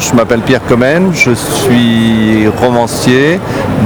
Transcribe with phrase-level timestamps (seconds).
[0.00, 3.38] Je m'appelle Pierre Comène, je suis romancier,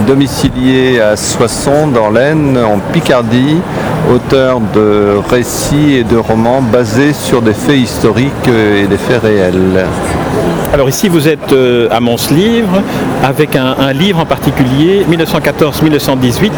[0.06, 3.56] domicilié à Soissons dans l'Aisne, en Picardie,
[4.10, 9.86] auteur de récits et de romans basés sur des faits historiques et des faits réels.
[10.72, 12.82] Alors ici vous êtes euh, à Mons Livre
[13.22, 16.50] avec un, un livre en particulier, 1914-1918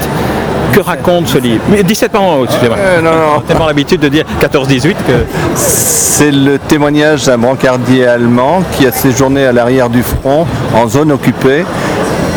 [0.74, 2.76] que raconte ce livre Mais 17 par an, excusez-moi.
[2.78, 3.40] Euh, non, non.
[3.46, 5.24] tellement l'habitude de dire 14-18 que.
[5.54, 11.10] C'est le témoignage d'un brancardier allemand qui a séjourné à l'arrière du front en zone
[11.10, 11.64] occupée.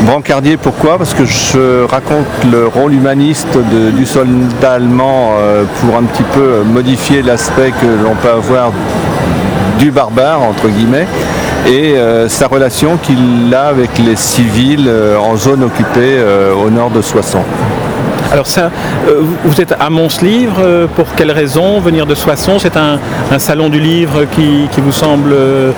[0.07, 0.97] Brancardier, pourquoi?
[0.97, 3.57] Parce que je raconte le rôle humaniste
[3.93, 8.71] du soldat allemand euh, pour un petit peu modifier l'aspect que l'on peut avoir
[9.79, 11.07] du barbare, entre guillemets,
[11.67, 16.23] et euh, sa relation qu'il a avec les civils euh, en zone occupée
[16.55, 17.43] au nord de Soissons.
[18.31, 18.69] Alors ça,
[19.07, 22.99] euh, vous- êtes à Mons Livre, euh, pour quelle raison venir de Soissons C'est un,
[23.31, 25.71] un salon du livre qui, qui vous semble euh,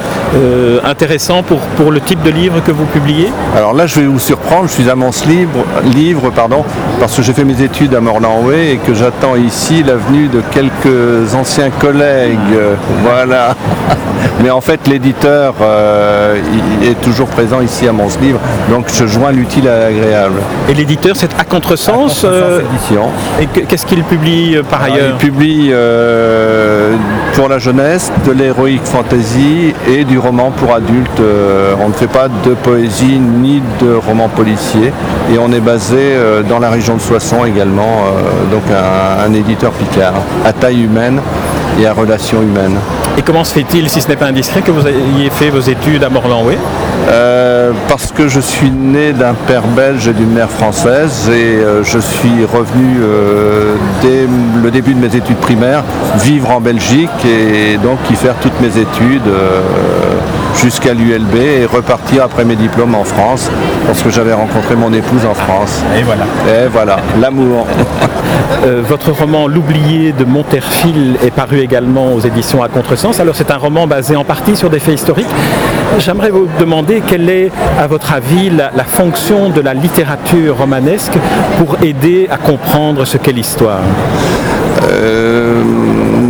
[0.83, 3.31] intéressant pour, pour le type de livre que vous publiez?
[3.55, 5.63] Alors là, je vais vous surprendre, je suis à Mons Livre,
[5.95, 6.63] livre pardon,
[6.99, 10.41] parce que j'ai fait mes études à Morlanway et que j'attends ici la venue de
[10.51, 12.37] quelques anciens collègues.
[12.55, 13.55] euh, Voilà.
[14.43, 15.53] Mais en fait, l'éditeur
[16.83, 18.39] est toujours présent ici à Mons Livre,
[18.69, 20.35] donc je joins l'utile à l'agréable.
[20.69, 22.61] Et l'éditeur, c'est à contresens euh.
[23.41, 26.93] Et que- qu'est-ce qu'il publie euh, par Alors, ailleurs Il publie euh,
[27.33, 31.21] pour la jeunesse de l'héroïque fantasy et du roman pour adultes.
[31.83, 34.91] On ne fait pas de poésie ni de roman policier
[35.33, 36.15] et on est basé
[36.47, 38.03] dans la région de Soissons également,
[38.51, 40.13] donc un, un éditeur picard
[40.45, 41.21] à taille humaine
[41.79, 42.75] et à relation humaine.
[43.19, 46.05] Et comment se fait-il, si ce n'est pas indiscret, que vous ayez fait vos études
[46.05, 46.57] à Morlanway
[47.09, 51.83] Euh, parce que je suis né d'un père belge et d'une mère française et euh,
[51.83, 54.27] je suis revenu euh, dès
[54.61, 55.83] le début de mes études primaires
[56.17, 59.29] vivre en Belgique et donc y faire toutes mes études
[60.55, 63.49] jusqu'à l'ULB et repartir après mes diplômes en France
[63.85, 65.81] parce que j'avais rencontré mon épouse en France.
[65.97, 66.25] Et voilà.
[66.47, 67.65] Et voilà, l'amour.
[68.65, 73.19] Euh, votre roman L'oublié de Monterfil est paru également aux éditions à Contresens.
[73.21, 75.29] Alors c'est un roman basé en partie sur des faits historiques.
[75.97, 81.13] J'aimerais vous demander quelle est, à votre avis, la, la fonction de la littérature romanesque
[81.57, 83.79] pour aider à comprendre ce qu'est l'histoire?
[84.99, 85.61] Euh,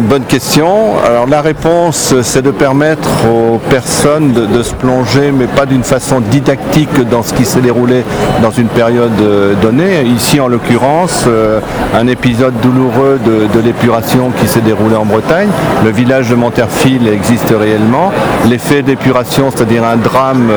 [0.10, 0.94] bonne question.
[1.06, 6.20] Alors la réponse, c'est de permettre aux personnes de, se plonger, mais pas d'une façon
[6.20, 8.04] didactique dans ce qui s'est déroulé
[8.42, 10.04] dans une période euh, donnée.
[10.04, 11.60] Ici, en l'occurrence, euh,
[11.96, 15.50] un épisode douloureux de, l'épuration qui s'est déroulé en Bretagne.
[15.84, 18.12] Le village de Monterfil existe réellement.
[18.48, 20.50] L'effet d'épuration, c'est-à-dire un drame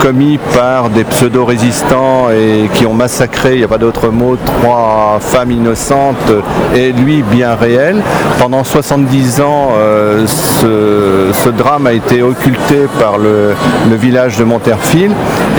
[0.00, 5.18] commis par des pseudo-résistants et qui ont massacré, il n'y a pas d'autre mot, trois
[5.20, 6.32] femmes innocentes
[6.74, 8.02] et lui bien réel.
[8.38, 13.54] Pendant 70 ans, euh, ce, ce drame a été occulté par le,
[13.88, 15.10] le village de Monterfil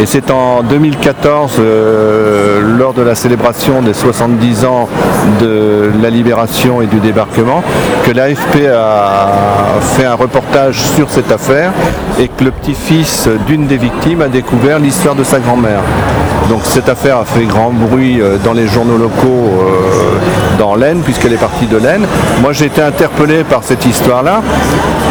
[0.01, 4.89] et c'est en 2014, euh, lors de la célébration des 70 ans
[5.39, 7.63] de la libération et du débarquement,
[8.05, 9.28] que l'AFP a
[9.95, 11.72] fait un reportage sur cette affaire
[12.19, 15.81] et que le petit-fils d'une des victimes a découvert l'histoire de sa grand-mère.
[16.50, 21.01] Donc cette affaire a fait grand bruit euh, dans les journaux locaux euh, dans l'Aisne,
[21.01, 22.06] puisqu'elle est partie de l'Aisne.
[22.41, 24.41] Moi j'ai été interpellé par cette histoire-là.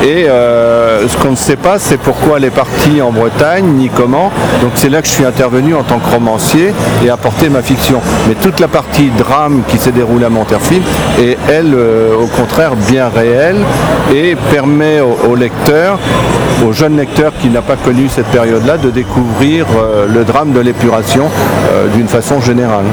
[0.03, 3.89] Et euh, ce qu'on ne sait pas, c'est pourquoi elle est partie en Bretagne, ni
[3.89, 4.33] comment.
[4.61, 6.73] Donc c'est là que je suis intervenu en tant que romancier
[7.05, 8.01] et apporté ma fiction.
[8.29, 10.83] Mais toute la partie drame qui s'est déroulée à Monterfil
[11.21, 13.59] est, elle, euh, au contraire, bien réelle
[14.13, 15.99] et permet au, au lecteur,
[16.67, 20.61] au jeune lecteur qui n'a pas connu cette période-là, de découvrir euh, le drame de
[20.61, 21.29] l'épuration
[21.73, 22.85] euh, d'une façon générale.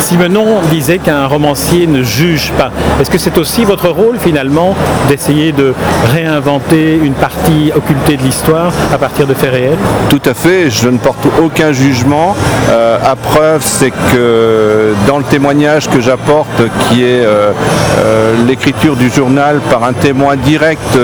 [0.00, 2.70] Simenon disait qu'un romancier ne juge pas.
[3.00, 4.74] Est-ce que c'est aussi votre rôle finalement
[5.08, 5.74] d'essayer de
[6.12, 9.78] réinventer une partie occultée de l'histoire à partir de faits réels?
[10.08, 12.36] Tout à fait, je ne porte aucun jugement.
[12.70, 17.52] Euh, à preuve, c'est que dans le témoignage que j'apporte, qui est euh,
[17.98, 20.96] euh, l'écriture du journal par un témoin direct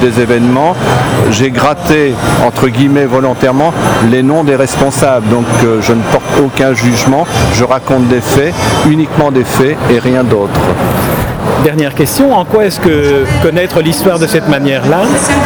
[0.00, 0.76] des événements,
[1.30, 2.14] j'ai gratté,
[2.44, 3.72] entre guillemets, volontairement,
[4.10, 5.28] les noms des responsables.
[5.28, 8.54] Donc euh, je ne porte aucun jugement, je raconte des faits,
[8.88, 10.60] uniquement des faits et rien d'autre.
[11.64, 15.00] Dernière question, en quoi est-ce que connaître l'histoire de cette manière-là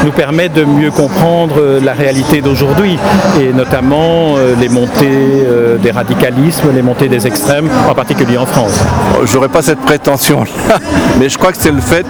[0.05, 2.99] nous permet de mieux comprendre la réalité d'aujourd'hui
[3.41, 5.47] et notamment les montées
[5.81, 8.81] des radicalismes, les montées des extrêmes, en particulier en France?
[9.27, 10.45] J'aurais pas cette prétention
[11.21, 12.07] mais je crois que c'est le fait...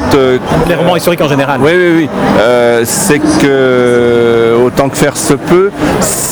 [0.69, 1.61] les romans historiques en général.
[1.62, 2.08] Oui, oui, oui.
[2.84, 5.70] c'est que autant que faire se peut,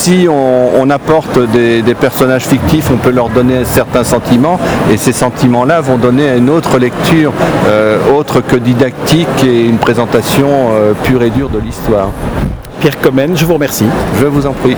[0.06, 5.80] si on, apporte des, personnages fictifs, on peut leur donner certains sentiments, et ces sentiments-là
[5.80, 7.32] vont donner une autre lecture,
[7.65, 12.10] euh, euh, autre que didactique et une présentation euh, pure et dure de l'histoire.
[12.80, 13.86] Pierre Commen, je vous remercie.
[14.20, 14.76] Je vous en prie.